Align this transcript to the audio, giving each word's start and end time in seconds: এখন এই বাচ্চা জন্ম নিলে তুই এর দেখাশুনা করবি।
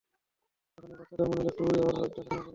এখন 0.77 0.89
এই 0.91 0.97
বাচ্চা 0.99 1.15
জন্ম 1.19 1.31
নিলে 1.37 1.51
তুই 1.57 1.67
এর 1.71 1.95
দেখাশুনা 2.03 2.29
করবি। 2.29 2.49